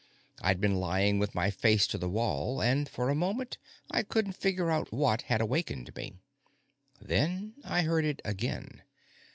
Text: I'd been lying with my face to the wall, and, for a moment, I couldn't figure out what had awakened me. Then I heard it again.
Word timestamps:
I'd 0.41 0.59
been 0.59 0.79
lying 0.79 1.19
with 1.19 1.35
my 1.35 1.51
face 1.51 1.85
to 1.85 1.97
the 1.99 2.09
wall, 2.09 2.59
and, 2.59 2.89
for 2.89 3.09
a 3.09 3.13
moment, 3.13 3.59
I 3.91 4.01
couldn't 4.01 4.31
figure 4.33 4.71
out 4.71 4.91
what 4.91 5.21
had 5.29 5.41
awakened 5.41 5.95
me. 5.95 6.17
Then 6.99 7.53
I 7.63 7.83
heard 7.83 8.05
it 8.05 8.19
again. 8.25 8.81